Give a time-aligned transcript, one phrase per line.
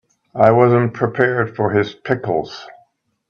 [0.33, 2.67] I wasn't prepared for his pickles.